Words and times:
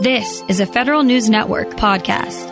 This 0.00 0.44
is 0.46 0.60
a 0.60 0.66
Federal 0.66 1.02
News 1.02 1.28
Network 1.28 1.70
podcast. 1.70 2.46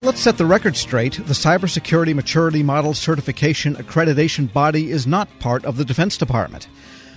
Let's 0.00 0.20
set 0.20 0.38
the 0.38 0.46
record 0.46 0.74
straight. 0.74 1.12
The 1.16 1.34
Cybersecurity 1.34 2.14
Maturity 2.14 2.62
Model 2.62 2.94
Certification 2.94 3.76
Accreditation 3.76 4.50
Body 4.50 4.90
is 4.90 5.06
not 5.06 5.28
part 5.38 5.66
of 5.66 5.76
the 5.76 5.84
Defense 5.84 6.16
Department. 6.16 6.66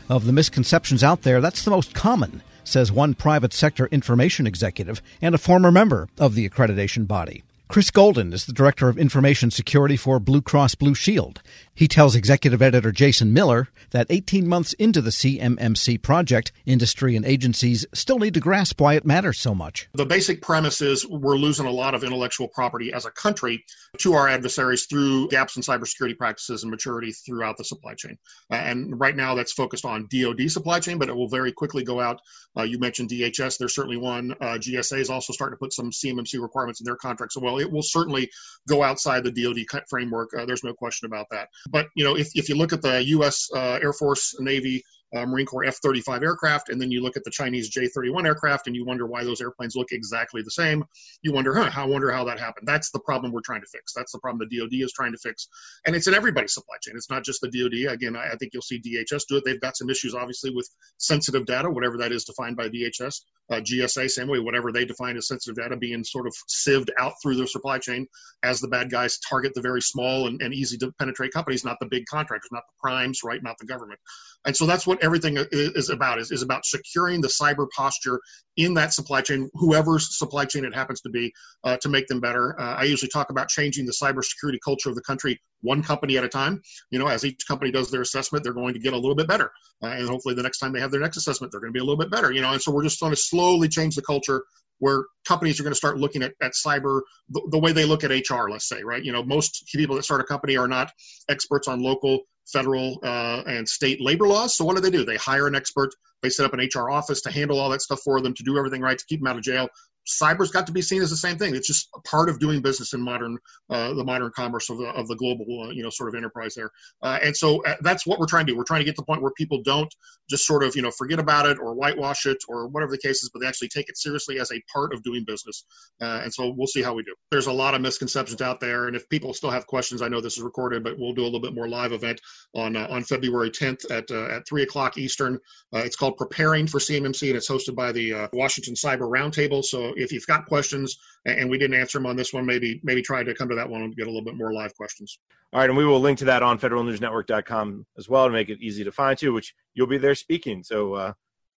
Of 0.10 0.26
the 0.26 0.34
misconceptions 0.34 1.06
out 1.06 1.22
there, 1.22 1.40
that's 1.40 1.64
the 1.64 1.72
most 1.72 1.94
common, 1.94 2.44
says 2.66 2.92
one 2.92 3.14
private 3.14 3.54
sector 3.54 3.88
information 3.94 4.46
executive 4.46 5.02
and 5.22 5.34
a 5.34 5.38
former 5.38 5.72
member 5.72 6.10
of 6.18 6.36
the 6.36 6.50
accreditation 6.50 7.08
body. 7.08 7.44
Chris 7.70 7.92
Golden 7.92 8.34
is 8.34 8.48
the 8.48 8.52
Director 8.52 8.90
of 8.90 8.98
Information 8.98 9.52
Security 9.52 9.96
for 9.96 10.20
Blue 10.20 10.42
Cross 10.42 10.74
Blue 10.74 10.96
Shield. 10.96 11.40
He 11.72 11.88
tells 11.88 12.16
executive 12.16 12.64
editor 12.64 12.92
Jason 12.92 13.32
Miller 13.32 13.68
that 13.92 14.08
18 14.10 14.48
months 14.48 14.74
into 14.74 15.04
the 15.04 15.12
CMMC 15.12 16.02
project, 16.02 16.52
industry 16.66 17.16
and 17.16 17.24
agencies 17.24 17.86
still 17.94 18.18
need 18.18 18.34
to 18.34 18.40
grasp 18.40 18.82
why 18.82 18.96
it 18.96 19.06
matters 19.06 19.40
so 19.40 19.54
much. 19.54 19.88
The 19.94 20.08
basic 20.08 20.42
premise 20.42 20.82
is 20.82 21.08
we're 21.08 21.38
losing 21.38 21.68
a 21.68 21.72
lot 21.72 21.94
of 21.94 22.04
intellectual 22.04 22.48
property 22.48 22.92
as 22.92 23.06
a 23.06 23.12
country 23.12 23.64
to 24.00 24.14
our 24.14 24.28
adversaries 24.28 24.88
through 24.88 25.28
gaps 25.28 25.56
in 25.56 25.62
cybersecurity 25.62 26.18
practices 26.18 26.64
and 26.64 26.72
maturity 26.72 27.12
throughout 27.12 27.58
the 27.58 27.64
supply 27.64 27.94
chain. 27.94 28.18
And 28.50 29.00
right 29.00 29.16
now 29.16 29.36
that's 29.36 29.54
focused 29.54 29.86
on 29.86 30.08
DoD 30.12 30.50
supply 30.50 30.80
chain, 30.80 30.98
but 30.98 31.08
it 31.08 31.16
will 31.16 31.30
very 31.30 31.52
quickly 31.52 31.84
go 31.84 32.00
out. 32.02 32.20
Uh, 32.58 32.64
you 32.64 32.80
mentioned 32.80 33.12
DHS, 33.12 33.60
there's 33.60 33.76
certainly 33.76 33.98
one. 33.98 34.32
Uh, 34.42 34.58
GSA 34.58 35.02
is 35.02 35.12
also 35.12 35.34
starting 35.34 35.56
to 35.56 35.60
put 35.60 35.72
some 35.72 35.92
CMMC 35.92 36.42
requirements 36.42 36.82
in 36.82 36.86
their 36.86 36.96
contracts 36.96 37.38
as 37.38 37.44
well. 37.44 37.59
It 37.60 37.72
will 37.72 37.84
certainly 37.84 38.30
go 38.68 38.84
outside 38.84 39.24
the 39.24 39.32
DoD 39.32 39.66
framework. 39.90 40.30
Uh, 40.38 40.46
there's 40.46 40.64
no 40.64 40.74
question 40.74 41.06
about 41.06 41.28
that. 41.32 41.50
But 41.70 41.88
you 41.96 42.04
know, 42.04 42.16
if, 42.16 42.28
if 42.36 42.50
you 42.50 42.56
look 42.56 42.74
at 42.74 42.82
the 42.82 43.04
U.S. 43.06 43.48
Uh, 43.56 43.80
Air 43.82 43.94
Force, 43.94 44.36
Navy, 44.40 44.84
uh, 45.16 45.26
Marine 45.26 45.46
Corps 45.46 45.66
F 45.66 45.78
35 45.82 46.24
aircraft, 46.24 46.70
and 46.70 46.80
then 46.80 46.92
you 46.92 47.02
look 47.02 47.18
at 47.18 47.24
the 47.24 47.32
Chinese 47.32 47.70
J 47.70 47.88
31 47.88 48.26
aircraft 48.26 48.68
and 48.68 48.76
you 48.76 48.86
wonder 48.86 49.08
why 49.08 49.24
those 49.24 49.42
airplanes 49.42 49.76
look 49.76 49.92
exactly 49.92 50.42
the 50.42 50.52
same. 50.52 50.84
You 51.24 51.34
wonder, 51.34 51.54
huh, 51.54 51.72
I 51.76 51.86
wonder 51.86 52.12
how 52.12 52.24
that 52.26 52.40
happened. 52.40 52.68
That's 52.68 52.92
the 52.92 53.00
problem 53.00 53.32
we're 53.32 53.42
trying 53.42 53.62
to 53.62 53.68
fix. 53.72 53.94
That's 53.94 54.12
the 54.12 54.20
problem 54.20 54.48
the 54.50 54.60
DoD 54.60 54.74
is 54.74 54.94
trying 54.94 55.12
to 55.12 55.18
fix. 55.18 55.48
And 55.86 55.96
it's 55.96 56.08
in 56.08 56.14
everybody's 56.14 56.54
supply 56.54 56.76
chain. 56.82 56.96
It's 56.96 57.10
not 57.10 57.24
just 57.24 57.42
the 57.42 57.50
DoD. 57.50 57.92
Again, 57.92 58.16
I, 58.16 58.32
I 58.32 58.36
think 58.36 58.54
you'll 58.54 58.62
see 58.62 58.80
DHS 58.80 59.24
do 59.28 59.38
it. 59.38 59.46
They've 59.46 59.60
got 59.60 59.78
some 59.78 59.90
issues, 59.90 60.14
obviously, 60.14 60.52
with 60.54 60.70
sensitive 60.98 61.46
data, 61.46 61.70
whatever 61.70 61.98
that 61.98 62.12
is 62.12 62.24
defined 62.24 62.58
by 62.58 62.70
DHS. 62.70 63.22
Uh, 63.52 63.60
GSA, 63.60 64.10
same 64.10 64.28
way, 64.28 64.40
whatever 64.40 64.72
they 64.72 64.86
define 64.86 65.18
as 65.18 65.28
sensitive 65.28 65.62
data 65.62 65.76
being 65.76 66.04
sort 66.04 66.28
of 66.28 66.34
sieved 66.48 66.92
out 67.00 67.14
through 67.22 67.36
their 67.36 67.48
supply 67.48 67.80
chain 67.80 68.08
as 68.44 68.60
the 68.60 68.68
bad 68.68 68.90
guys 68.90 69.20
target 69.28 69.54
the 69.56 69.62
very 69.62 69.82
small 69.82 70.28
and, 70.28 70.42
and 70.42 70.54
easy 70.54 70.78
to 70.78 70.92
penetrate 71.00 71.34
companies, 71.34 71.66
not 71.66 71.78
the 71.80 71.88
big 71.88 72.06
contractors, 72.06 72.50
not 72.52 72.64
the 72.68 72.80
primes, 72.80 73.22
right? 73.24 73.44
Not 73.44 73.58
the 73.60 73.66
government. 73.66 74.00
And 74.46 74.56
so 74.56 74.66
that's 74.66 74.88
what 74.88 75.04
everything 75.04 75.38
is 75.52 75.90
about 75.90 76.20
is, 76.20 76.32
is 76.32 76.42
about 76.42 76.66
securing 76.66 77.22
the 77.22 77.28
cyber 77.28 77.68
posture 77.76 78.20
in 78.56 78.74
that 78.76 78.94
supply 78.94 79.22
chain, 79.22 79.50
whoever's 79.54 80.18
supply 80.18 80.46
chain 80.46 80.64
it 80.66 80.74
happens 80.74 81.02
to 81.02 81.10
be, 81.10 81.32
uh, 81.64 81.78
to 81.78 81.90
make 81.90 82.08
them 82.08 82.20
better. 82.20 82.60
Uh, 82.60 82.76
I 82.76 82.84
usually 82.84 83.10
talk 83.10 83.30
about 83.30 83.50
changing 83.50 83.86
the 83.86 83.92
cybersecurity 83.92 84.60
culture 84.64 84.90
of 84.90 84.96
the 84.96 85.02
country 85.02 85.40
one 85.62 85.84
company 85.84 86.18
at 86.18 86.24
a 86.24 86.30
time. 86.30 86.62
You 86.92 87.00
know, 87.00 87.08
as 87.08 87.26
each 87.26 87.46
company 87.48 87.72
does 87.72 87.92
their 87.92 88.02
assessment, 88.02 88.44
they're 88.44 88.54
going 88.54 88.74
to 88.74 88.80
get 88.80 88.94
a 88.94 88.98
little 88.98 89.16
bit 89.16 89.28
better. 89.28 89.52
Uh, 89.84 89.88
and 89.88 90.10
hopefully 90.10 90.36
the 90.36 90.44
next 90.44 90.60
time 90.60 90.74
they 90.74 90.80
have 90.80 90.92
their 90.92 91.00
next 91.00 91.18
assessment, 91.18 91.52
they're 91.52 91.62
going 91.62 91.74
to 91.74 91.78
be 91.78 91.82
a 91.82 91.84
little 91.84 91.98
bit 91.98 92.12
better, 92.12 92.32
you 92.32 92.42
know. 92.42 92.52
And 92.52 92.62
so 92.62 92.72
we're 92.72 92.84
just 92.84 93.00
going 93.00 93.12
to 93.12 93.18
slowly 93.40 93.68
change 93.68 93.96
the 93.96 94.02
culture 94.02 94.44
where 94.80 95.06
companies 95.28 95.60
are 95.60 95.64
going 95.64 95.72
to 95.72 95.78
start 95.78 95.98
looking 95.98 96.24
at, 96.24 96.34
at 96.42 96.54
cyber 96.54 97.02
the, 97.30 97.46
the 97.52 97.60
way 97.60 97.72
they 97.72 97.86
look 97.86 98.04
at 98.04 98.12
HR, 98.12 98.50
let's 98.50 98.68
say, 98.68 98.82
right? 98.84 99.04
You 99.04 99.12
know, 99.12 99.24
most 99.24 99.66
people 99.74 99.96
that 99.96 100.04
start 100.04 100.22
a 100.22 100.24
company 100.24 100.58
are 100.58 100.68
not 100.68 100.92
experts 101.30 101.68
on 101.68 101.82
local 101.82 102.22
federal 102.52 103.00
uh, 103.04 103.44
and 103.46 103.68
state 103.68 104.02
labor 104.02 104.28
laws. 104.28 104.56
So 104.56 104.66
what 104.66 104.76
do 104.76 104.82
they 104.82 104.90
do? 104.90 105.06
They 105.06 105.18
hire 105.18 105.48
an 105.48 105.56
expert. 105.56 105.90
They 106.24 106.30
set 106.30 106.46
up 106.46 106.54
an 106.54 106.60
HR 106.60 106.90
office 106.90 107.22
to 107.22 107.32
handle 107.32 107.60
all 107.60 107.70
that 107.70 107.82
stuff 107.82 108.02
for 108.04 108.22
them, 108.22 108.34
to 108.34 108.44
do 108.44 108.58
everything 108.58 108.82
right, 108.82 108.98
to 108.98 109.06
keep 109.08 109.20
them 109.20 109.28
out 109.28 109.38
of 109.38 109.44
jail 109.44 109.68
cyber's 110.08 110.52
got 110.52 110.66
to 110.68 110.72
be 110.72 110.82
seen 110.82 111.02
as 111.02 111.10
the 111.10 111.18
same 111.18 111.38
thing. 111.38 111.56
It's 111.56 111.68
just 111.68 111.90
a 111.96 112.02
part 112.02 112.30
of 112.30 112.40
doing 112.40 112.62
business 112.62 112.94
in 112.94 113.02
modern, 113.02 113.38
uh, 113.70 113.94
the 113.94 114.04
modern 114.04 114.32
commerce 114.36 114.70
of 114.70 114.78
the, 114.78 114.88
of 114.88 115.08
the 115.08 115.16
global, 115.16 115.46
uh, 115.64 115.70
you 115.70 115.84
know, 115.84 115.90
sort 115.90 116.10
of 116.10 116.16
enterprise 116.16 116.56
there. 116.56 116.72
Uh, 117.02 117.20
and 117.24 117.36
so 117.36 117.64
uh, 117.66 117.76
that's 117.82 118.08
what 118.08 118.20
we're 118.20 118.26
trying 118.26 118.46
to 118.46 118.54
do. 118.54 118.58
We're 118.58 118.64
trying 118.64 118.82
to 118.82 118.86
get 118.86 118.96
to 118.96 119.02
the 119.02 119.06
point 119.06 119.22
where 119.22 119.32
people 119.38 119.62
don't 119.64 119.94
just 120.30 120.46
sort 120.46 120.64
of, 120.64 120.76
you 120.76 120.82
know, 120.82 120.92
forget 120.92 121.20
about 121.20 121.46
it 121.46 121.58
or 121.60 121.74
whitewash 121.74 122.26
it 122.26 122.38
or 122.48 122.68
whatever 122.68 122.92
the 122.92 122.98
case 122.98 123.24
is, 123.24 123.30
but 123.34 123.40
they 123.40 123.48
actually 123.48 123.70
take 123.70 123.90
it 123.90 123.98
seriously 123.98 124.40
as 124.40 124.52
a 124.52 124.62
part 124.72 124.94
of 124.94 125.04
doing 125.04 125.24
business. 125.26 125.66
Uh, 126.02 126.22
and 126.24 126.34
so 126.34 126.54
we'll 126.56 126.68
see 126.68 126.82
how 126.82 126.94
we 126.94 127.04
do. 127.04 127.14
There's 127.32 127.48
a 127.48 127.52
lot 127.52 127.76
of 127.76 127.82
misconceptions 127.82 128.42
out 128.42 128.60
there, 128.60 128.88
and 128.88 128.96
if 128.96 129.08
people 129.10 129.34
still 129.34 129.52
have 129.52 129.68
questions, 129.68 130.02
I 130.02 130.08
know 130.08 130.22
this 130.22 130.38
is 130.38 130.44
recorded, 130.44 130.84
but 130.84 130.98
we'll 130.98 131.14
do 131.14 131.24
a 131.24 131.26
little 131.26 131.40
bit 131.40 131.54
more 131.54 131.68
live 131.68 131.92
event 131.92 132.20
on 132.56 132.76
uh, 132.76 132.88
on 132.90 133.04
February 133.04 133.52
10th 133.52 133.90
at 133.92 134.10
at 134.10 134.48
three 134.48 134.64
o'clock 134.64 134.98
Eastern. 134.98 135.40
it's 135.74 135.96
called 135.96 136.18
Preparing 136.18 136.68
for 136.68 136.80
CMMC, 136.80 137.28
and 137.28 137.38
it's 137.38 137.50
hosted 137.50 137.76
by 137.76 137.92
the 137.92 138.30
Washington 138.34 138.74
Cyber 138.74 139.10
Roundtable. 139.10 139.64
So 139.64 139.94
if 140.00 140.12
you've 140.12 140.26
got 140.28 140.46
questions 140.46 140.98
and 141.26 141.50
we 141.50 141.58
didn't 141.58 141.80
answer 141.80 141.98
them 141.98 142.06
on 142.06 142.16
this 142.16 142.34
one, 142.34 142.46
maybe 142.46 142.80
maybe 142.84 143.02
try 143.02 143.24
to 143.24 143.34
come 143.34 143.50
to 143.50 143.56
that 143.56 143.70
one 143.70 143.82
and 143.82 143.96
get 143.96 144.08
a 144.08 144.10
little 144.10 144.24
bit 144.24 144.36
more 144.36 144.54
live 144.54 144.74
questions. 144.76 145.20
All 145.54 145.60
right, 145.60 145.70
and 145.70 145.78
we 145.78 145.86
will 145.86 146.00
link 146.00 146.18
to 146.20 146.26
that 146.26 146.44
on 146.44 146.60
federalnewsnetwork.com 146.60 147.86
as 147.98 148.10
well 148.10 148.26
to 148.26 148.32
make 148.32 148.50
it 148.50 148.60
easy 148.62 148.84
to 148.84 148.92
find 148.92 149.18
too, 149.18 149.34
which 149.34 149.54
you'll 149.74 149.88
be 149.88 149.98
there 149.98 150.16
speaking. 150.16 150.64
So 150.64 150.94
uh, 150.94 151.14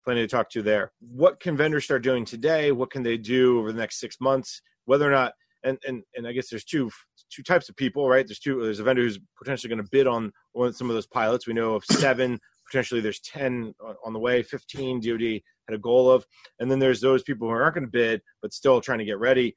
plenty 0.04 0.22
to 0.22 0.28
talk 0.28 0.50
to 0.50 0.62
there. 0.62 0.92
What 1.00 1.40
can 1.40 1.56
vendors 1.56 1.84
start 1.84 2.02
doing 2.02 2.24
today? 2.24 2.72
What 2.72 2.90
can 2.90 3.02
they 3.02 3.16
do 3.16 3.58
over 3.58 3.72
the 3.72 3.78
next 3.78 4.00
six 4.00 4.16
months? 4.20 4.62
Whether 4.84 5.06
or 5.06 5.12
not 5.12 5.32
and 5.64 5.78
and 5.86 6.02
and 6.16 6.26
I 6.26 6.32
guess 6.32 6.48
there's 6.48 6.64
two 6.64 6.90
two 7.30 7.42
types 7.42 7.68
of 7.68 7.76
people, 7.76 8.08
right? 8.08 8.26
There's 8.26 8.38
two. 8.38 8.62
There's 8.62 8.80
a 8.80 8.84
vendor 8.84 9.02
who's 9.02 9.18
potentially 9.38 9.68
going 9.68 9.82
to 9.82 9.90
bid 9.90 10.06
on 10.06 10.32
on 10.54 10.72
some 10.72 10.90
of 10.90 10.94
those 10.94 11.06
pilots. 11.06 11.46
We 11.46 11.52
know 11.52 11.74
of 11.74 11.84
seven. 11.84 12.38
potentially, 12.70 13.00
there's 13.00 13.20
ten 13.20 13.74
on 14.04 14.12
the 14.12 14.18
way. 14.18 14.42
Fifteen 14.42 15.00
DoD 15.00 15.40
had 15.70 15.78
a 15.78 15.82
goal 15.82 16.10
of. 16.10 16.26
And 16.58 16.70
then 16.70 16.78
there's 16.78 17.00
those 17.00 17.22
people 17.22 17.48
who 17.48 17.54
aren't 17.54 17.74
going 17.74 17.84
to 17.84 17.90
bid, 17.90 18.22
but 18.42 18.52
still 18.52 18.80
trying 18.80 18.98
to 18.98 19.04
get 19.04 19.18
ready. 19.18 19.56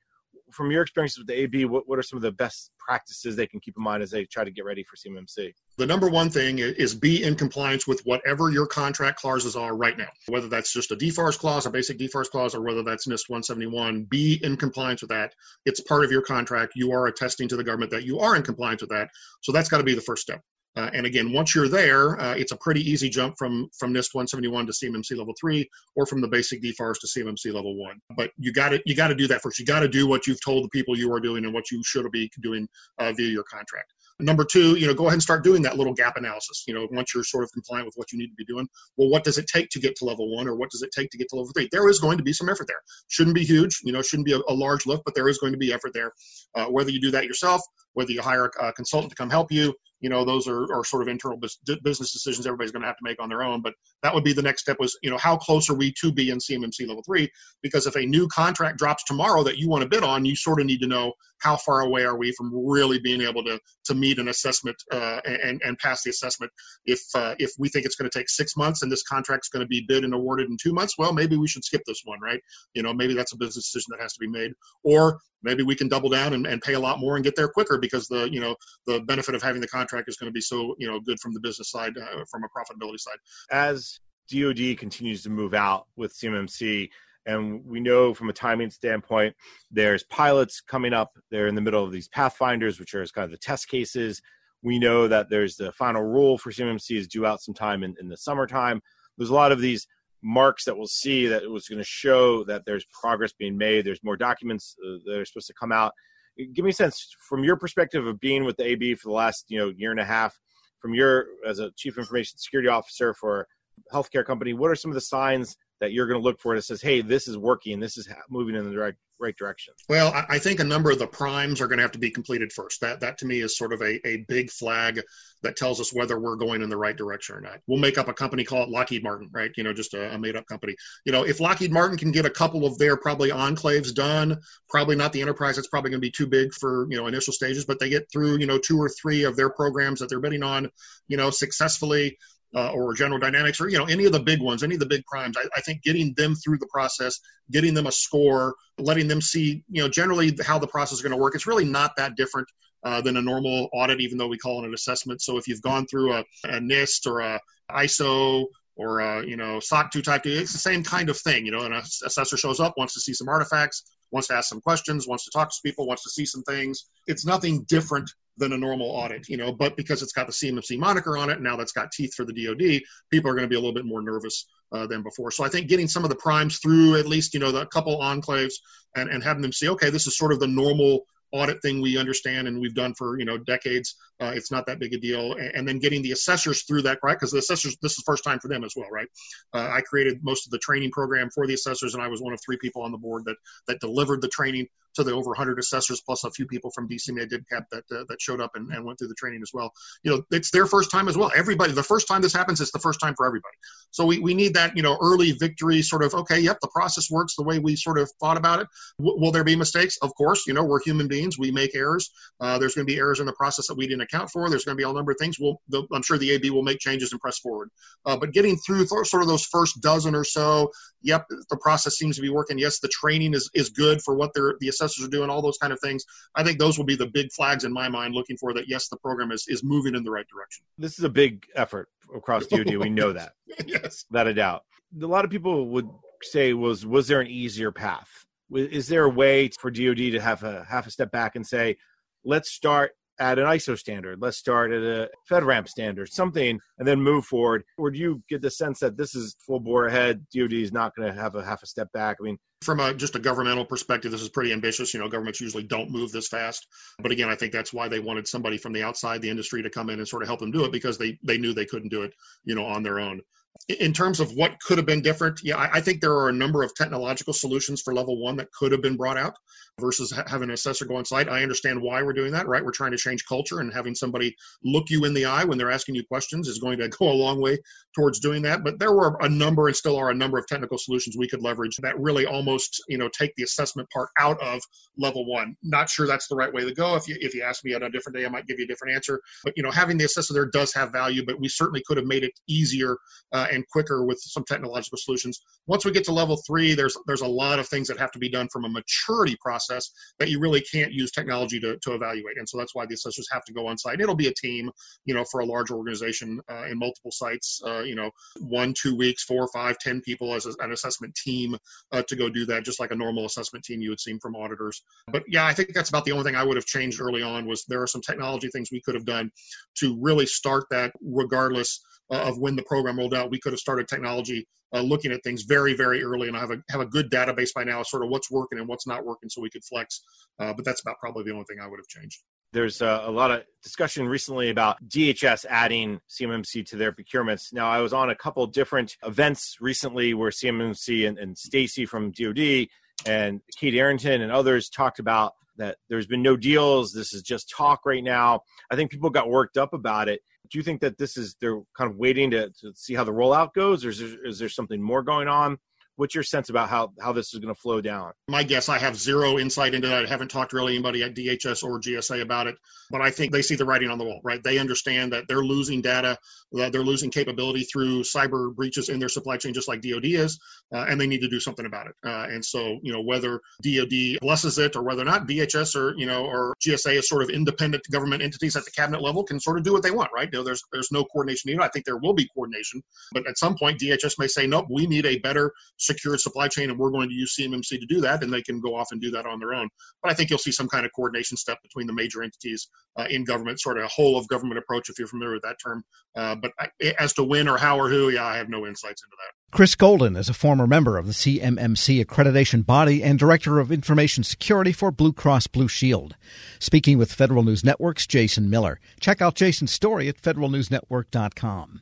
From 0.51 0.69
your 0.69 0.83
experiences 0.83 1.17
with 1.17 1.27
the 1.27 1.33
AB, 1.33 1.65
what, 1.65 1.87
what 1.87 1.97
are 1.97 2.03
some 2.03 2.17
of 2.17 2.21
the 2.21 2.31
best 2.31 2.71
practices 2.77 3.35
they 3.35 3.47
can 3.47 3.59
keep 3.59 3.75
in 3.75 3.83
mind 3.83 4.03
as 4.03 4.11
they 4.11 4.25
try 4.25 4.43
to 4.43 4.51
get 4.51 4.65
ready 4.65 4.83
for 4.83 4.95
CMMC? 4.95 5.51
The 5.77 5.85
number 5.85 6.09
one 6.09 6.29
thing 6.29 6.59
is 6.59 6.93
be 6.93 7.23
in 7.23 7.35
compliance 7.35 7.87
with 7.87 8.01
whatever 8.05 8.51
your 8.51 8.67
contract 8.67 9.19
clauses 9.19 9.55
are 9.55 9.75
right 9.75 9.97
now. 9.97 10.09
Whether 10.27 10.47
that's 10.47 10.71
just 10.71 10.91
a 10.91 10.95
DFARS 10.95 11.39
clause, 11.39 11.65
a 11.65 11.71
basic 11.71 11.97
DFARS 11.97 12.29
clause, 12.29 12.53
or 12.53 12.61
whether 12.61 12.83
that's 12.83 13.07
NIST 13.07 13.29
171, 13.29 14.03
be 14.03 14.39
in 14.43 14.55
compliance 14.55 15.01
with 15.01 15.09
that. 15.09 15.33
It's 15.65 15.79
part 15.79 16.03
of 16.03 16.11
your 16.11 16.21
contract. 16.21 16.73
You 16.75 16.91
are 16.91 17.07
attesting 17.07 17.47
to 17.47 17.55
the 17.55 17.63
government 17.63 17.91
that 17.91 18.03
you 18.03 18.19
are 18.19 18.35
in 18.35 18.43
compliance 18.43 18.81
with 18.81 18.91
that. 18.91 19.09
So 19.41 19.51
that's 19.51 19.69
got 19.69 19.79
to 19.79 19.83
be 19.83 19.95
the 19.95 20.01
first 20.01 20.21
step. 20.21 20.41
Uh, 20.75 20.89
and 20.93 21.05
again, 21.05 21.31
once 21.31 21.53
you're 21.53 21.67
there, 21.67 22.19
uh, 22.19 22.33
it's 22.33 22.51
a 22.51 22.57
pretty 22.57 22.81
easy 22.89 23.09
jump 23.09 23.35
from 23.37 23.69
from 23.77 23.93
NIST 23.93 24.13
171 24.13 24.65
to 24.65 24.71
CMMC 24.71 25.17
level 25.17 25.33
three, 25.39 25.69
or 25.95 26.05
from 26.05 26.21
the 26.21 26.27
basic 26.27 26.63
DFARS 26.63 26.95
to 26.99 27.07
CMMC 27.07 27.53
level 27.53 27.75
one. 27.77 27.99
But 28.17 28.31
you 28.37 28.51
got 28.51 28.69
to 28.69 28.81
you 28.85 28.95
got 28.95 29.09
to 29.09 29.15
do 29.15 29.27
that 29.27 29.41
first. 29.41 29.59
You 29.59 29.65
got 29.65 29.81
to 29.81 29.87
do 29.87 30.07
what 30.07 30.25
you've 30.25 30.43
told 30.43 30.63
the 30.63 30.69
people 30.69 30.97
you 30.97 31.11
are 31.13 31.19
doing 31.19 31.45
and 31.45 31.53
what 31.53 31.69
you 31.71 31.81
should 31.85 32.09
be 32.11 32.29
doing 32.41 32.67
uh, 32.99 33.13
via 33.13 33.27
your 33.27 33.43
contract. 33.43 33.93
Number 34.19 34.45
two, 34.45 34.75
you 34.75 34.85
know, 34.87 34.93
go 34.93 35.05
ahead 35.05 35.13
and 35.13 35.23
start 35.23 35.43
doing 35.43 35.61
that 35.63 35.77
little 35.77 35.93
gap 35.93 36.17
analysis. 36.17 36.63
You 36.67 36.73
know, 36.73 36.87
once 36.91 37.13
you're 37.13 37.23
sort 37.23 37.43
of 37.43 37.51
compliant 37.51 37.87
with 37.87 37.95
what 37.95 38.11
you 38.11 38.19
need 38.19 38.27
to 38.27 38.35
be 38.35 38.45
doing, 38.45 38.67
well, 38.97 39.09
what 39.09 39.23
does 39.23 39.37
it 39.37 39.47
take 39.47 39.69
to 39.69 39.79
get 39.79 39.95
to 39.97 40.05
level 40.05 40.35
one, 40.35 40.47
or 40.47 40.55
what 40.55 40.69
does 40.69 40.81
it 40.81 40.91
take 40.95 41.09
to 41.11 41.17
get 41.17 41.29
to 41.29 41.35
level 41.35 41.51
three? 41.55 41.67
There 41.71 41.89
is 41.89 41.99
going 41.99 42.17
to 42.17 42.23
be 42.23 42.33
some 42.33 42.49
effort 42.49 42.67
there. 42.67 42.81
Shouldn't 43.09 43.35
be 43.35 43.43
huge, 43.43 43.79
you 43.83 43.91
know, 43.91 44.01
shouldn't 44.01 44.25
be 44.25 44.33
a, 44.33 44.39
a 44.47 44.53
large 44.53 44.85
lift, 44.85 45.03
but 45.05 45.15
there 45.15 45.27
is 45.29 45.37
going 45.39 45.53
to 45.53 45.57
be 45.57 45.73
effort 45.73 45.93
there. 45.93 46.13
Uh, 46.55 46.65
whether 46.65 46.91
you 46.91 47.01
do 47.01 47.11
that 47.11 47.25
yourself, 47.25 47.61
whether 47.93 48.11
you 48.11 48.21
hire 48.21 48.51
a, 48.59 48.73
consultant 48.73 49.11
to 49.11 49.15
come 49.15 49.29
help 49.29 49.51
you, 49.51 49.73
you 50.03 50.09
know 50.09 50.25
those 50.25 50.47
are, 50.47 50.63
are 50.73 50.83
sort 50.83 51.01
of 51.01 51.07
internal 51.07 51.39
business 51.83 52.11
decisions 52.11 52.45
everybody's 52.45 52.73
going 52.73 52.81
to 52.81 52.87
have 52.87 52.97
to 52.97 53.03
make 53.03 53.21
on 53.21 53.29
their 53.29 53.41
own. 53.41 53.61
But 53.61 53.73
that 54.03 54.13
would 54.13 54.25
be 54.25 54.33
the 54.33 54.41
next 54.41 54.61
step 54.61 54.77
was 54.79 54.97
you 55.01 55.09
know 55.09 55.17
how 55.17 55.37
close 55.37 55.69
are 55.69 55.75
we 55.75 55.93
to 56.01 56.11
be 56.11 56.29
in 56.29 56.37
cmmc 56.39 56.87
level 56.87 57.01
three? 57.03 57.29
Because 57.63 57.87
if 57.87 57.95
a 57.95 58.05
new 58.05 58.27
contract 58.27 58.77
drops 58.77 59.05
tomorrow 59.05 59.43
that 59.43 59.57
you 59.57 59.69
want 59.69 59.81
to 59.81 59.89
bid 59.89 60.03
on 60.03 60.25
you 60.25 60.35
sort 60.35 60.59
of 60.59 60.67
need 60.67 60.81
to 60.81 60.87
know 60.87 61.13
how 61.39 61.55
far 61.57 61.81
away 61.81 62.03
are 62.03 62.17
we 62.17 62.31
from 62.33 62.51
really 62.53 62.99
being 62.99 63.21
able 63.21 63.43
to 63.43 63.59
to 63.85 63.95
meet 63.95 64.19
an 64.19 64.27
assessment 64.27 64.75
uh, 64.91 65.21
and 65.25 65.61
and 65.63 65.79
pass 65.79 66.03
the 66.03 66.09
assessment. 66.09 66.51
If 66.85 67.01
uh, 67.15 67.35
if 67.39 67.51
we 67.57 67.69
think 67.69 67.85
it's 67.85 67.95
going 67.95 68.09
to 68.09 68.17
take 68.17 68.29
six 68.29 68.57
months 68.57 68.83
and 68.83 68.91
this 68.91 69.03
contract's 69.03 69.47
going 69.47 69.63
to 69.63 69.67
be 69.67 69.85
bid 69.87 70.03
and 70.03 70.13
awarded 70.13 70.49
in 70.49 70.57
two 70.61 70.73
months 70.73 70.95
well 70.97 71.13
maybe 71.13 71.37
we 71.37 71.47
should 71.47 71.63
skip 71.63 71.81
this 71.87 72.01
one 72.03 72.19
right? 72.19 72.41
You 72.73 72.83
know 72.83 72.93
maybe 72.93 73.13
that's 73.13 73.33
a 73.33 73.37
business 73.37 73.71
decision 73.71 73.87
that 73.91 74.01
has 74.01 74.13
to 74.13 74.19
be 74.19 74.27
made. 74.27 74.51
Or 74.83 75.19
maybe 75.43 75.63
we 75.63 75.75
can 75.75 75.87
double 75.87 76.09
down 76.09 76.33
and, 76.33 76.47
and 76.47 76.61
pay 76.61 76.73
a 76.73 76.79
lot 76.79 76.99
more 76.99 77.15
and 77.15 77.23
get 77.23 77.35
there 77.35 77.47
quicker 77.47 77.77
because 77.83 78.07
the 78.07 78.29
you 78.31 78.39
know 78.39 78.55
the 78.87 79.01
benefit 79.01 79.35
of 79.35 79.41
having 79.41 79.61
the 79.61 79.67
contract 79.67 80.07
is 80.07 80.15
going 80.15 80.29
to 80.29 80.33
be 80.33 80.41
so 80.41 80.75
you 80.79 80.87
know 80.87 80.99
good 80.99 81.19
from 81.19 81.33
the 81.33 81.39
business 81.41 81.69
side 81.69 81.93
uh, 81.97 82.23
from 82.31 82.43
a 82.43 82.47
profitability 82.47 82.99
side 82.99 83.17
as 83.51 83.99
dod 84.29 84.77
continues 84.77 85.21
to 85.21 85.29
move 85.29 85.53
out 85.53 85.85
with 85.97 86.17
cmmc 86.17 86.89
and 87.25 87.63
we 87.65 87.79
know 87.79 88.13
from 88.13 88.29
a 88.29 88.33
timing 88.33 88.69
standpoint 88.69 89.35
there's 89.69 90.03
pilots 90.05 90.61
coming 90.61 90.93
up 90.93 91.11
they're 91.29 91.47
in 91.47 91.55
the 91.55 91.61
middle 91.61 91.83
of 91.83 91.91
these 91.91 92.07
pathfinders 92.07 92.79
which 92.79 92.93
are 92.93 93.05
kind 93.07 93.25
of 93.25 93.31
the 93.31 93.37
test 93.37 93.67
cases 93.67 94.21
we 94.61 94.79
know 94.79 95.09
that 95.09 95.29
there's 95.29 95.57
the 95.57 95.71
final 95.73 96.01
rule 96.01 96.37
for 96.37 96.51
cmmc 96.51 96.95
is 96.97 97.07
due 97.07 97.25
out 97.25 97.41
sometime 97.41 97.83
in, 97.83 97.93
in 97.99 98.07
the 98.07 98.17
summertime 98.17 98.81
there's 99.17 99.29
a 99.29 99.33
lot 99.33 99.51
of 99.51 99.59
these 99.59 99.85
marks 100.23 100.63
that 100.63 100.75
we'll 100.75 100.87
see 100.87 101.27
that 101.27 101.43
it 101.43 101.51
was 101.51 101.67
going 101.67 101.79
to 101.79 101.85
show 101.85 102.43
that 102.45 102.63
there's 102.65 102.85
progress 102.85 103.33
being 103.33 103.57
made. 103.57 103.85
There's 103.85 104.03
more 104.03 104.17
documents 104.17 104.75
uh, 104.83 104.97
that 105.05 105.19
are 105.19 105.25
supposed 105.25 105.47
to 105.47 105.53
come 105.53 105.71
out. 105.71 105.91
Give 106.37 106.65
me 106.65 106.71
a 106.71 106.73
sense 106.73 107.15
from 107.27 107.43
your 107.43 107.55
perspective 107.55 108.07
of 108.07 108.19
being 108.19 108.43
with 108.43 108.57
the 108.57 108.65
AB 108.65 108.95
for 108.95 109.09
the 109.09 109.13
last 109.13 109.45
you 109.49 109.59
know 109.59 109.71
year 109.75 109.91
and 109.91 109.99
a 109.99 110.05
half. 110.05 110.37
From 110.79 110.93
your 110.93 111.27
as 111.47 111.59
a 111.59 111.71
chief 111.77 111.97
information 111.97 112.37
security 112.37 112.67
officer 112.67 113.13
for 113.13 113.41
a 113.41 113.95
healthcare 113.95 114.25
company, 114.25 114.53
what 114.53 114.69
are 114.69 114.75
some 114.75 114.91
of 114.91 114.95
the 114.95 115.01
signs 115.01 115.55
that 115.79 115.91
you're 115.91 116.07
going 116.07 116.19
to 116.19 116.23
look 116.23 116.39
for 116.39 116.55
that 116.55 116.61
says, 116.63 116.81
hey, 116.81 117.01
this 117.01 117.27
is 117.27 117.37
working, 117.37 117.79
this 117.79 117.97
is 117.97 118.07
moving 118.29 118.55
in 118.55 118.69
the 118.69 118.77
right 118.77 118.95
right 119.19 119.35
direction? 119.37 119.73
Well, 119.89 120.13
I 120.29 120.37
think 120.37 120.59
a 120.59 120.63
number 120.63 120.91
of 120.91 120.99
the 120.99 121.07
primes 121.07 121.61
are 121.61 121.67
going 121.67 121.77
to 121.77 121.83
have 121.83 121.93
to 121.93 121.99
be 121.99 122.11
completed 122.11 122.51
first. 122.51 122.81
That 122.81 122.99
that 122.99 123.17
to 123.19 123.25
me 123.25 123.39
is 123.39 123.57
sort 123.57 123.73
of 123.73 123.81
a, 123.81 124.05
a 124.07 124.17
big 124.27 124.51
flag 124.51 125.01
that 125.41 125.55
tells 125.55 125.79
us 125.79 125.93
whether 125.93 126.19
we're 126.19 126.35
going 126.35 126.61
in 126.61 126.69
the 126.69 126.77
right 126.77 126.95
direction 126.95 127.35
or 127.35 127.41
not. 127.41 127.59
We'll 127.67 127.79
make 127.79 127.97
up 127.97 128.07
a 128.07 128.13
company 128.13 128.43
called 128.43 128.69
Lockheed 128.69 129.03
Martin, 129.03 129.29
right? 129.31 129.51
You 129.55 129.63
know, 129.63 129.73
just 129.73 129.93
a, 129.93 130.13
a 130.13 130.19
made 130.19 130.35
up 130.35 130.45
company. 130.45 130.75
You 131.05 131.11
know, 131.11 131.23
if 131.23 131.39
Lockheed 131.39 131.71
Martin 131.71 131.97
can 131.97 132.11
get 132.11 132.25
a 132.25 132.29
couple 132.29 132.65
of 132.65 132.77
their 132.77 132.97
probably 132.97 133.29
enclaves 133.29 133.93
done, 133.93 134.39
probably 134.69 134.95
not 134.95 135.13
the 135.13 135.21
enterprise. 135.21 135.57
It's 135.57 135.67
probably 135.67 135.91
going 135.91 136.01
to 136.01 136.07
be 136.07 136.11
too 136.11 136.27
big 136.27 136.53
for 136.53 136.87
you 136.89 136.97
know 136.97 137.07
initial 137.07 137.33
stages, 137.33 137.65
but 137.65 137.79
they 137.79 137.89
get 137.89 138.11
through 138.11 138.37
you 138.37 138.45
know 138.45 138.57
two 138.57 138.77
or 138.77 138.89
three 138.89 139.23
of 139.23 139.35
their 139.35 139.49
programs 139.49 139.99
that 139.99 140.09
they're 140.09 140.19
bidding 140.19 140.43
on, 140.43 140.69
you 141.07 141.17
know, 141.17 141.29
successfully 141.29 142.17
uh, 142.55 142.71
or 142.71 142.93
General 142.93 143.19
Dynamics 143.19 143.59
or 143.59 143.69
you 143.69 143.77
know 143.77 143.85
any 143.85 144.05
of 144.05 144.11
the 144.11 144.19
big 144.19 144.41
ones, 144.41 144.63
any 144.63 144.75
of 144.75 144.79
the 144.79 144.85
big 144.85 145.03
primes. 145.05 145.37
I, 145.37 145.47
I, 145.55 145.61
think 145.61 145.81
getting 145.83 146.13
them 146.17 146.35
through 146.35 146.59
the 146.59 146.67
process, 146.67 147.19
getting 147.51 147.73
them 147.73 147.87
a 147.87 147.91
score, 147.91 148.55
letting 148.77 149.07
them 149.07 149.21
see 149.21 149.63
you 149.69 149.81
know 149.81 149.89
generally 149.89 150.37
how 150.45 150.59
the 150.59 150.67
process 150.67 150.93
is 150.93 151.01
going 151.01 151.11
to 151.11 151.17
work. 151.17 151.35
It's 151.35 151.47
really 151.47 151.65
not 151.65 151.95
that 151.97 152.15
different 152.15 152.47
uh, 152.83 153.01
than 153.01 153.17
a 153.17 153.21
normal 153.21 153.69
audit, 153.73 154.01
even 154.01 154.17
though 154.17 154.27
we 154.27 154.37
call 154.37 154.63
it 154.63 154.67
an 154.67 154.73
assessment. 154.73 155.21
So 155.21 155.37
if 155.37 155.47
you've 155.47 155.61
gone 155.61 155.85
through 155.87 156.13
a, 156.13 156.23
a 156.45 156.59
NIST 156.59 157.07
or 157.07 157.21
a 157.21 157.39
ISO 157.71 158.45
or 158.75 158.99
a, 158.99 159.25
you 159.25 159.37
know 159.37 159.59
SOC 159.59 159.91
2 159.91 160.01
Type 160.01 160.23
2, 160.23 160.29
it's 160.29 160.53
the 160.53 160.59
same 160.59 160.83
kind 160.83 161.09
of 161.09 161.17
thing. 161.17 161.45
You 161.45 161.51
know, 161.51 161.65
an 161.65 161.73
assessor 161.73 162.37
shows 162.37 162.59
up, 162.59 162.75
wants 162.77 162.93
to 162.93 162.99
see 162.99 163.13
some 163.13 163.29
artifacts, 163.29 163.95
wants 164.13 164.27
to 164.27 164.35
ask 164.35 164.47
some 164.47 164.61
questions, 164.61 165.07
wants 165.07 165.25
to 165.25 165.31
talk 165.31 165.49
to 165.49 165.55
people, 165.65 165.87
wants 165.87 166.03
to 166.03 166.09
see 166.09 166.25
some 166.25 166.43
things. 166.43 166.85
It's 167.07 167.25
nothing 167.25 167.65
different 167.67 168.09
than 168.37 168.53
a 168.53 168.57
normal 168.57 168.87
audit, 168.87 169.27
you 169.27 169.37
know, 169.37 169.51
but 169.51 169.75
because 169.75 170.01
it's 170.01 170.13
got 170.13 170.27
the 170.27 170.33
CMMC 170.33 170.77
moniker 170.77 171.17
on 171.17 171.29
it, 171.29 171.41
now 171.41 171.55
that's 171.55 171.71
got 171.71 171.91
teeth 171.91 172.13
for 172.15 172.25
the 172.25 172.33
DoD, 172.33 172.81
people 173.11 173.29
are 173.29 173.35
going 173.35 173.43
to 173.43 173.49
be 173.49 173.55
a 173.55 173.59
little 173.59 173.73
bit 173.73 173.85
more 173.85 174.01
nervous 174.01 174.47
uh, 174.71 174.87
than 174.87 175.03
before. 175.03 175.31
So 175.31 175.43
I 175.43 175.49
think 175.49 175.67
getting 175.67 175.87
some 175.87 176.03
of 176.03 176.09
the 176.09 176.15
primes 176.15 176.59
through 176.59 176.97
at 176.97 177.07
least, 177.07 177.33
you 177.33 177.39
know, 177.39 177.51
the 177.51 177.65
couple 177.67 177.99
enclaves 177.99 178.53
and, 178.95 179.09
and 179.09 179.23
having 179.23 179.41
them 179.41 179.51
see, 179.51 179.69
okay, 179.69 179.89
this 179.89 180.07
is 180.07 180.17
sort 180.17 180.31
of 180.31 180.39
the 180.39 180.47
normal 180.47 181.05
audit 181.33 181.61
thing 181.61 181.81
we 181.81 181.97
understand 181.97 182.47
and 182.47 182.59
we've 182.59 182.75
done 182.75 182.93
for 182.93 183.19
you 183.19 183.25
know 183.25 183.37
decades. 183.37 183.95
Uh, 184.21 184.31
it's 184.35 184.51
not 184.51 184.65
that 184.67 184.79
big 184.79 184.93
a 184.93 184.97
deal. 184.97 185.33
And, 185.33 185.55
and, 185.55 185.67
then 185.67 185.79
getting 185.79 186.01
the 186.01 186.11
assessors 186.11 186.63
through 186.63 186.83
that, 186.83 186.99
right? 187.03 187.15
Because 187.15 187.31
the 187.31 187.39
assessors, 187.39 187.75
this 187.81 187.97
is 187.97 188.03
first 188.05 188.23
time 188.23 188.39
for 188.39 188.47
them 188.47 188.63
as 188.63 188.73
well, 188.77 188.87
right? 188.91 189.07
Uh, 189.53 189.69
I 189.71 189.81
created 189.81 190.19
most 190.23 190.45
of 190.45 190.51
the 190.51 190.59
training 190.59 190.91
program 190.91 191.29
for 191.33 191.47
the 191.47 191.55
assessors, 191.55 191.95
and 191.95 192.03
I 192.03 192.07
was 192.07 192.21
one 192.21 192.31
of 192.31 192.39
three 192.45 192.57
people 192.57 192.83
on 192.83 192.91
the 192.91 192.97
board 192.97 193.23
that 193.25 193.35
that 193.67 193.81
delivered 193.81 194.21
the 194.21 194.29
training 194.29 194.67
to 194.95 195.03
the 195.03 195.11
over 195.11 195.29
100 195.29 195.59
assessors 195.59 196.01
plus 196.01 196.23
a 196.23 196.31
few 196.31 196.45
people 196.45 196.71
from 196.71 196.87
DCMA 196.87 197.29
DIBCAC 197.29 197.63
that 197.71 197.83
uh, 197.91 198.03
that 198.09 198.21
showed 198.21 198.41
up 198.41 198.51
and, 198.55 198.71
and 198.71 198.85
went 198.85 198.99
through 198.99 199.07
the 199.07 199.15
training 199.15 199.41
as 199.41 199.51
well. 199.53 199.71
You 200.03 200.11
know, 200.11 200.23
it's 200.31 200.51
their 200.51 200.65
first 200.65 200.91
time 200.91 201.07
as 201.07 201.17
well. 201.17 201.31
Everybody, 201.35 201.73
the 201.73 201.83
first 201.83 202.07
time 202.07 202.21
this 202.21 202.33
happens, 202.33 202.61
it's 202.61 202.71
the 202.71 202.79
first 202.79 202.99
time 202.99 203.13
for 203.15 203.25
everybody. 203.25 203.55
So 203.91 204.05
we, 204.05 204.19
we 204.19 204.33
need 204.33 204.53
that 204.53 204.75
you 204.75 204.83
know 204.83 204.97
early 205.01 205.31
victory 205.33 205.81
sort 205.81 206.03
of 206.03 206.13
okay, 206.13 206.39
yep, 206.39 206.57
the 206.61 206.69
process 206.69 207.09
works 207.11 207.35
the 207.35 207.43
way 207.43 207.59
we 207.59 207.75
sort 207.75 207.97
of 207.97 208.11
thought 208.19 208.37
about 208.37 208.59
it. 208.59 208.67
W- 208.99 209.19
will 209.19 209.31
there 209.31 209.43
be 209.43 209.55
mistakes? 209.55 209.97
Of 210.01 210.13
course, 210.15 210.45
you 210.47 210.53
know 210.53 210.63
we're 210.63 210.81
human 210.81 211.07
beings. 211.07 211.37
We 211.37 211.51
make 211.51 211.75
errors. 211.75 212.11
Uh, 212.39 212.57
there's 212.57 212.75
going 212.75 212.87
to 212.87 212.91
be 212.91 212.99
errors 212.99 213.19
in 213.19 213.25
the 213.25 213.33
process 213.33 213.67
that 213.67 213.77
we 213.77 213.87
didn't 213.87 214.01
account 214.01 214.29
for. 214.29 214.49
There's 214.49 214.65
going 214.65 214.77
to 214.77 214.81
be 214.81 214.89
a 214.89 214.93
number 214.93 215.11
of 215.11 215.17
things. 215.19 215.39
We'll, 215.39 215.61
the, 215.69 215.87
I'm 215.93 216.01
sure 216.03 216.17
the 216.17 216.31
AB 216.31 216.49
will 216.49 216.63
make 216.63 216.79
changes 216.79 217.11
and 217.11 217.21
press 217.21 217.39
forward. 217.39 217.69
Uh, 218.05 218.17
but 218.17 218.31
getting 218.31 218.57
through 218.57 218.85
th- 218.85 219.07
sort 219.07 219.23
of 219.23 219.27
those 219.27 219.45
first 219.45 219.81
dozen 219.81 220.15
or 220.15 220.23
so, 220.23 220.71
yep, 221.03 221.25
the 221.49 221.57
process 221.57 221.95
seems 221.95 222.15
to 222.15 222.21
be 222.21 222.29
working. 222.29 222.57
Yes, 222.57 222.79
the 222.79 222.87
training 222.87 223.33
is, 223.33 223.49
is 223.53 223.69
good 223.69 224.01
for 224.01 224.15
what 224.15 224.31
they're, 224.33 224.55
the 224.59 224.69
assessors 224.69 225.05
are 225.05 225.09
doing, 225.09 225.29
all 225.29 225.41
those 225.41 225.57
kind 225.57 225.71
of 225.71 225.79
things. 225.79 226.03
I 226.35 226.43
think 226.43 226.59
those 226.59 226.77
will 226.77 226.85
be 226.85 226.95
the 226.95 227.07
big 227.07 227.31
flags 227.31 227.63
in 227.63 227.71
my 227.71 227.89
mind 227.89 228.15
looking 228.15 228.37
for 228.37 228.53
that, 228.53 228.67
yes, 228.67 228.87
the 228.89 228.97
program 228.97 229.31
is, 229.31 229.45
is 229.47 229.63
moving 229.63 229.95
in 229.95 230.03
the 230.03 230.11
right 230.11 230.27
direction. 230.27 230.65
This 230.77 230.97
is 230.97 231.05
a 231.05 231.09
big 231.09 231.45
effort 231.55 231.89
across 232.15 232.47
DoD. 232.47 232.77
we 232.77 232.89
know 232.89 233.13
that. 233.13 233.33
yes. 233.65 234.05
Without 234.09 234.27
a 234.27 234.33
doubt. 234.33 234.63
A 235.01 235.05
lot 235.05 235.25
of 235.25 235.31
people 235.31 235.69
would 235.69 235.89
say 236.21 236.53
was 236.53 236.85
was 236.85 237.07
there 237.07 237.19
an 237.19 237.27
easier 237.27 237.71
path 237.71 238.25
is 238.55 238.87
there 238.87 239.05
a 239.05 239.09
way 239.09 239.49
for 239.59 239.71
DoD 239.71 239.97
to 239.97 240.19
have 240.19 240.43
a 240.43 240.65
half 240.69 240.87
a 240.87 240.91
step 240.91 241.11
back 241.11 241.35
and 241.35 241.45
say, 241.45 241.77
let's 242.23 242.51
start 242.51 242.91
at 243.19 243.39
an 243.39 243.45
ISO 243.45 243.77
standard, 243.77 244.19
let's 244.21 244.37
start 244.37 244.71
at 244.71 244.81
a 244.81 245.09
FedRAMP 245.29 245.67
standard, 245.67 246.11
something, 246.11 246.59
and 246.77 246.87
then 246.87 247.01
move 247.01 247.25
forward? 247.25 247.63
Or 247.77 247.91
do 247.91 247.99
you 247.99 248.23
get 248.29 248.41
the 248.41 248.51
sense 248.51 248.79
that 248.79 248.97
this 248.97 249.15
is 249.15 249.35
full 249.45 249.59
bore 249.59 249.87
ahead? 249.87 250.25
DoD 250.33 250.53
is 250.53 250.71
not 250.71 250.95
going 250.95 251.13
to 251.13 251.21
have 251.21 251.35
a 251.35 251.43
half 251.43 251.63
a 251.63 251.67
step 251.67 251.91
back. 251.91 252.17
I 252.19 252.23
mean, 252.23 252.37
from 252.63 252.79
a 252.79 252.93
just 252.93 253.15
a 253.15 253.19
governmental 253.19 253.65
perspective, 253.65 254.11
this 254.11 254.21
is 254.21 254.29
pretty 254.29 254.53
ambitious. 254.53 254.93
You 254.93 254.99
know, 254.99 255.09
governments 255.09 255.41
usually 255.41 255.63
don't 255.63 255.91
move 255.91 256.11
this 256.11 256.27
fast. 256.27 256.65
But 256.99 257.11
again, 257.11 257.29
I 257.29 257.35
think 257.35 257.51
that's 257.51 257.73
why 257.73 257.87
they 257.87 257.99
wanted 257.99 258.27
somebody 258.27 258.57
from 258.57 258.73
the 258.73 258.83
outside 258.83 259.21
the 259.21 259.29
industry 259.29 259.61
to 259.63 259.69
come 259.69 259.89
in 259.89 259.99
and 259.99 260.07
sort 260.07 260.23
of 260.23 260.27
help 260.27 260.39
them 260.39 260.51
do 260.51 260.63
it 260.65 260.71
because 260.71 260.97
they 260.97 261.19
they 261.23 261.37
knew 261.37 261.53
they 261.53 261.65
couldn't 261.65 261.89
do 261.89 262.03
it, 262.03 262.13
you 262.45 262.55
know, 262.55 262.65
on 262.65 262.83
their 262.83 262.99
own 262.99 263.21
in 263.69 263.93
terms 263.93 264.19
of 264.19 264.31
what 264.33 264.59
could 264.59 264.77
have 264.77 264.85
been 264.85 265.01
different, 265.01 265.39
yeah, 265.43 265.69
I, 265.73 265.79
think 265.79 266.01
there 266.01 266.13
are 266.13 266.27
a 266.27 266.33
number 266.33 266.63
of 266.63 266.75
technological 266.75 267.33
solutions 267.33 267.81
for 267.81 267.93
level 267.93 268.21
one 268.21 268.35
that 268.37 268.51
could 268.51 268.73
have 268.73 268.81
been 268.81 268.97
brought 268.97 269.17
out 269.17 269.35
versus 269.79 270.11
ha- 270.11 270.25
having 270.27 270.49
an 270.49 270.53
assessor 270.53 270.85
go 270.85 270.97
on 270.97 271.05
site. 271.05 271.29
I 271.29 271.43
understand 271.43 271.81
why 271.81 272.03
we're 272.03 272.13
doing 272.13 272.31
that, 272.33 272.47
right? 272.47 272.63
We're 272.63 272.71
trying 272.71 272.91
to 272.91 272.97
change 272.97 273.25
culture, 273.25 273.59
and 273.59 273.73
having 273.73 273.95
somebody 273.95 274.35
look 274.65 274.89
you 274.89 275.05
in 275.05 275.13
the 275.13 275.25
eye 275.25 275.45
when 275.45 275.57
they're 275.57 275.71
asking 275.71 275.95
you 275.95 276.03
questions 276.05 276.47
is 276.47 276.59
going 276.59 276.77
to 276.79 276.89
go 276.99 277.09
a 277.09 277.13
long 277.13 277.41
way 277.41 277.57
towards 277.95 278.19
doing 278.19 278.41
that. 278.41 278.63
But 278.63 278.79
there 278.79 278.91
were 278.91 279.17
a 279.21 279.29
number, 279.29 279.67
and 279.67 279.75
still 279.75 279.97
are 279.97 280.09
a 280.09 280.15
number 280.15 280.37
of 280.37 280.45
technical 280.47 280.77
solutions 280.77 281.15
we 281.17 281.29
could 281.29 281.41
leverage 281.41 281.77
that 281.77 281.99
really 281.99 282.25
almost, 282.25 282.83
you 282.89 282.97
know, 282.97 283.09
take 283.17 283.33
the 283.35 283.43
assessment 283.43 283.87
part 283.91 284.09
out 284.19 284.41
of 284.41 284.61
level 284.97 285.25
one. 285.25 285.55
Not 285.63 285.89
sure 285.89 286.05
that's 286.05 286.27
the 286.27 286.35
right 286.35 286.53
way 286.53 286.65
to 286.65 286.73
go. 286.73 286.95
If 286.95 287.07
you 287.07 287.15
if 287.19 287.33
you 287.33 287.43
ask 287.43 287.63
me 287.63 287.73
on 287.73 287.83
a 287.83 287.89
different 287.89 288.17
day, 288.17 288.25
I 288.25 288.29
might 288.29 288.47
give 288.47 288.59
you 288.59 288.65
a 288.65 288.67
different 288.67 288.93
answer. 288.93 289.21
But 289.43 289.53
you 289.55 289.63
know, 289.63 289.71
having 289.71 289.97
the 289.97 290.05
assessor 290.05 290.33
there 290.33 290.47
does 290.47 290.73
have 290.73 290.91
value, 290.91 291.25
but 291.25 291.39
we 291.39 291.47
certainly 291.47 291.81
could 291.87 291.97
have 291.97 292.05
made 292.05 292.23
it 292.23 292.33
easier. 292.47 292.97
Uh, 293.31 293.42
and 293.51 293.67
quicker 293.69 294.05
with 294.05 294.19
some 294.19 294.43
technological 294.45 294.97
solutions. 294.97 295.41
Once 295.67 295.85
we 295.85 295.91
get 295.91 296.03
to 296.05 296.13
level 296.13 296.37
three, 296.47 296.73
there's 296.73 296.97
there's 297.07 297.21
a 297.21 297.27
lot 297.27 297.59
of 297.59 297.67
things 297.67 297.87
that 297.87 297.99
have 297.99 298.11
to 298.11 298.19
be 298.19 298.29
done 298.29 298.47
from 298.51 298.65
a 298.65 298.69
maturity 298.69 299.35
process 299.41 299.91
that 300.19 300.29
you 300.29 300.39
really 300.39 300.61
can't 300.61 300.91
use 300.91 301.11
technology 301.11 301.59
to, 301.59 301.77
to 301.79 301.93
evaluate. 301.93 302.37
And 302.37 302.47
so 302.47 302.57
that's 302.57 302.75
why 302.75 302.85
the 302.85 302.93
assessors 302.93 303.27
have 303.31 303.43
to 303.45 303.53
go 303.53 303.67
on 303.67 303.77
site. 303.77 304.01
It'll 304.01 304.15
be 304.15 304.27
a 304.27 304.33
team, 304.33 304.69
you 305.05 305.13
know, 305.13 305.25
for 305.31 305.41
a 305.41 305.45
large 305.45 305.71
organization 305.71 306.39
uh, 306.51 306.65
in 306.65 306.77
multiple 306.77 307.11
sites, 307.11 307.61
uh, 307.65 307.81
you 307.81 307.95
know, 307.95 308.09
one, 308.39 308.73
two 308.73 308.95
weeks, 308.95 309.23
four, 309.23 309.47
five, 309.53 309.77
ten 309.79 310.01
people 310.01 310.33
as 310.33 310.45
a, 310.45 310.53
an 310.59 310.71
assessment 310.71 311.13
team 311.15 311.57
uh, 311.91 312.03
to 312.07 312.15
go 312.15 312.29
do 312.29 312.45
that, 312.45 312.63
just 312.63 312.79
like 312.79 312.91
a 312.91 312.95
normal 312.95 313.25
assessment 313.25 313.63
team 313.65 313.81
you 313.81 313.89
would 313.89 313.99
see 313.99 314.17
from 314.21 314.35
auditors. 314.35 314.83
But 315.11 315.23
yeah, 315.27 315.45
I 315.45 315.53
think 315.53 315.73
that's 315.73 315.89
about 315.89 316.05
the 316.05 316.11
only 316.11 316.23
thing 316.23 316.35
I 316.35 316.43
would 316.43 316.57
have 316.57 316.65
changed 316.65 317.01
early 317.01 317.21
on 317.21 317.45
was 317.45 317.65
there 317.67 317.81
are 317.81 317.87
some 317.87 318.01
technology 318.01 318.47
things 318.49 318.69
we 318.71 318.81
could 318.81 318.95
have 318.95 319.05
done 319.05 319.31
to 319.79 319.97
really 319.99 320.25
start 320.25 320.65
that 320.71 320.93
regardless 321.01 321.81
uh, 322.11 322.19
of 322.27 322.37
when 322.37 322.55
the 322.55 322.63
program 322.63 322.97
rolled 322.97 323.13
out, 323.13 323.31
we 323.33 323.39
could 323.39 323.51
have 323.51 323.59
started 323.59 323.87
technology 323.87 324.47
uh, 324.75 324.81
looking 324.81 325.11
at 325.11 325.23
things 325.23 325.41
very, 325.41 325.73
very 325.73 326.03
early 326.03 326.27
and 326.27 326.37
I 326.37 326.39
have 326.39 326.51
a 326.51 326.57
have 326.69 326.81
a 326.81 326.85
good 326.85 327.09
database 327.09 327.49
by 327.53 327.63
now, 327.63 327.81
sort 327.81 328.03
of 328.03 328.09
what's 328.09 328.29
working 328.29 328.59
and 328.59 328.67
what's 328.67 328.85
not 328.85 329.03
working, 329.03 329.27
so 329.27 329.41
we 329.41 329.49
could 329.49 329.63
flex. 329.63 330.03
Uh, 330.39 330.53
but 330.53 330.63
that's 330.63 330.81
about 330.81 330.99
probably 330.99 331.23
the 331.23 331.31
only 331.31 331.45
thing 331.49 331.57
I 331.59 331.67
would 331.67 331.79
have 331.79 331.87
changed. 331.87 332.21
There's 332.53 332.83
uh, 332.83 333.01
a 333.03 333.09
lot 333.09 333.31
of 333.31 333.43
discussion 333.63 334.07
recently 334.07 334.51
about 334.51 334.77
DHS 334.87 335.47
adding 335.49 335.99
CMMC 336.07 336.67
to 336.67 336.75
their 336.75 336.91
procurements. 336.91 337.51
Now, 337.51 337.67
I 337.67 337.79
was 337.79 337.93
on 337.93 338.11
a 338.11 338.15
couple 338.15 338.45
different 338.45 338.95
events 339.03 339.57
recently 339.59 340.13
where 340.13 340.29
CMMC 340.29 341.07
and, 341.07 341.17
and 341.17 341.35
Stacy 341.35 341.87
from 341.87 342.11
DoD 342.11 342.67
and 343.07 343.41
Kate 343.57 343.73
Arrington 343.73 344.21
and 344.21 344.31
others 344.31 344.69
talked 344.69 344.99
about 344.99 345.33
that 345.57 345.77
there's 345.89 346.07
been 346.07 346.21
no 346.21 346.37
deals. 346.37 346.93
This 346.93 347.13
is 347.13 347.23
just 347.23 347.49
talk 347.49 347.85
right 347.85 348.03
now. 348.03 348.41
I 348.71 348.75
think 348.75 348.91
people 348.91 349.09
got 349.09 349.29
worked 349.29 349.57
up 349.57 349.73
about 349.73 350.07
it 350.07 350.21
do 350.49 350.57
you 350.57 350.63
think 350.63 350.81
that 350.81 350.97
this 350.97 351.17
is 351.17 351.35
they're 351.39 351.61
kind 351.77 351.89
of 351.89 351.97
waiting 351.97 352.31
to, 352.31 352.49
to 352.61 352.73
see 352.75 352.93
how 352.93 353.03
the 353.03 353.11
rollout 353.11 353.53
goes, 353.53 353.85
or 353.85 353.89
is 353.89 353.99
there, 353.99 354.25
is 354.25 354.39
there 354.39 354.49
something 354.49 354.81
more 354.81 355.01
going 355.01 355.27
on? 355.27 355.57
What's 355.95 356.15
your 356.15 356.23
sense 356.23 356.49
about 356.49 356.69
how, 356.69 356.91
how 356.99 357.13
this 357.13 357.33
is 357.33 357.39
going 357.39 357.53
to 357.53 357.59
flow 357.59 357.81
down? 357.81 358.11
My 358.27 358.43
guess, 358.43 358.69
I 358.69 358.77
have 358.77 358.95
zero 358.95 359.39
insight 359.39 359.73
into 359.73 359.87
that. 359.87 360.05
I 360.05 360.09
haven't 360.09 360.29
talked 360.29 360.51
to 360.51 360.57
really 360.57 360.73
anybody 360.73 361.03
at 361.03 361.15
DHS 361.15 361.63
or 361.63 361.79
GSA 361.79 362.21
about 362.21 362.47
it, 362.47 362.55
but 362.89 363.01
I 363.01 363.11
think 363.11 363.31
they 363.31 363.41
see 363.41 363.55
the 363.55 363.65
writing 363.65 363.89
on 363.89 363.97
the 363.97 364.05
wall, 364.05 364.21
right? 364.23 364.43
They 364.43 364.57
understand 364.57 365.13
that 365.13 365.27
they're 365.27 365.43
losing 365.43 365.81
data, 365.81 366.17
that 366.53 366.71
they're 366.71 366.83
losing 366.83 367.11
capability 367.11 367.63
through 367.63 368.01
cyber 368.01 368.53
breaches 368.53 368.89
in 368.89 368.99
their 368.99 369.09
supply 369.09 369.37
chain, 369.37 369.53
just 369.53 369.67
like 369.67 369.81
DoD 369.81 370.05
is, 370.05 370.39
uh, 370.73 370.85
and 370.89 370.99
they 370.99 371.07
need 371.07 371.21
to 371.21 371.29
do 371.29 371.39
something 371.39 371.65
about 371.65 371.87
it. 371.87 371.93
Uh, 372.05 372.27
and 372.29 372.43
so, 372.43 372.79
you 372.81 372.91
know, 372.91 373.01
whether 373.01 373.39
DoD 373.61 374.19
blesses 374.21 374.57
it 374.57 374.75
or 374.75 374.83
whether 374.83 375.03
not 375.03 375.27
DHS 375.27 375.75
or 375.75 375.95
you 375.97 376.05
know 376.05 376.25
or 376.25 376.53
GSA 376.65 376.97
is 376.97 377.09
sort 377.09 377.23
of 377.23 377.29
independent 377.29 377.83
government 377.91 378.21
entities 378.21 378.55
at 378.55 378.65
the 378.65 378.71
cabinet 378.71 379.01
level 379.01 379.23
can 379.23 379.39
sort 379.39 379.57
of 379.57 379.63
do 379.63 379.73
what 379.73 379.83
they 379.83 379.91
want, 379.91 380.11
right? 380.15 380.29
You 380.31 380.39
know, 380.39 380.43
there's 380.43 380.63
there's 380.71 380.91
no 380.91 381.03
coordination 381.05 381.49
needed. 381.49 381.61
I 381.61 381.69
think 381.69 381.85
there 381.85 381.97
will 381.97 382.13
be 382.13 382.27
coordination, 382.33 382.81
but 383.11 383.27
at 383.27 383.37
some 383.37 383.55
point, 383.55 383.79
DHS 383.79 384.19
may 384.19 384.27
say, 384.27 384.47
nope, 384.47 384.67
we 384.69 384.87
need 384.87 385.05
a 385.05 385.19
better 385.19 385.53
secured 385.83 386.19
supply 386.19 386.47
chain, 386.47 386.69
and 386.69 386.79
we're 386.79 386.91
going 386.91 387.09
to 387.09 387.15
use 387.15 387.35
CMMC 387.39 387.79
to 387.79 387.85
do 387.85 388.01
that, 388.01 388.23
and 388.23 388.31
they 388.31 388.41
can 388.41 388.59
go 388.59 388.75
off 388.75 388.87
and 388.91 389.01
do 389.01 389.11
that 389.11 389.25
on 389.25 389.39
their 389.39 389.53
own. 389.53 389.69
But 390.01 390.11
I 390.11 390.15
think 390.15 390.29
you'll 390.29 390.39
see 390.39 390.51
some 390.51 390.67
kind 390.67 390.85
of 390.85 390.91
coordination 390.95 391.37
step 391.37 391.61
between 391.61 391.87
the 391.87 391.93
major 391.93 392.23
entities 392.23 392.67
uh, 392.97 393.05
in 393.09 393.23
government, 393.23 393.59
sort 393.59 393.77
of 393.77 393.85
a 393.85 393.87
whole 393.87 394.17
of 394.17 394.27
government 394.27 394.57
approach, 394.57 394.89
if 394.89 394.97
you're 394.97 395.07
familiar 395.07 395.33
with 395.33 395.43
that 395.43 395.57
term. 395.63 395.83
Uh, 396.15 396.35
but 396.35 396.51
I, 396.59 396.69
as 396.99 397.13
to 397.13 397.23
when 397.23 397.47
or 397.47 397.57
how 397.57 397.77
or 397.77 397.89
who, 397.89 398.09
yeah, 398.09 398.25
I 398.25 398.37
have 398.37 398.49
no 398.49 398.65
insights 398.65 399.03
into 399.03 399.15
that. 399.17 399.55
Chris 399.55 399.75
Golden 399.75 400.15
is 400.15 400.29
a 400.29 400.33
former 400.33 400.65
member 400.65 400.97
of 400.97 401.05
the 401.05 401.13
CMMC 401.13 402.03
accreditation 402.03 402.65
body 402.65 403.03
and 403.03 403.19
director 403.19 403.59
of 403.59 403.71
information 403.71 404.23
security 404.23 404.71
for 404.71 404.91
Blue 404.91 405.13
Cross 405.13 405.47
Blue 405.47 405.67
Shield. 405.67 406.15
Speaking 406.59 406.97
with 406.97 407.13
Federal 407.13 407.43
News 407.43 407.63
Network's 407.63 408.07
Jason 408.07 408.49
Miller. 408.49 408.79
Check 408.99 409.21
out 409.21 409.35
Jason's 409.35 409.71
story 409.71 410.07
at 410.07 410.21
federalnewsnetwork.com. 410.21 411.81